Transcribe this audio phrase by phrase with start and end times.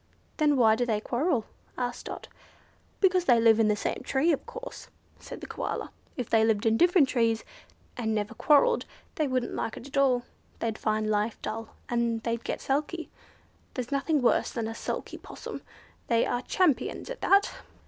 [0.37, 1.45] "Then why do they quarrel?"
[1.77, 2.27] asked Dot.
[3.01, 4.87] "Because they live in the same tree of course,"
[5.19, 5.91] said the Koala.
[6.17, 7.43] "If they lived in different trees,
[7.95, 10.23] and never quarrelled, they wouldn't like it at all.
[10.57, 13.11] They'd find life dull, and they'd get sulky.
[13.75, 15.61] There's nothing worse than a sulky possum.
[16.07, 17.53] They are champions at that."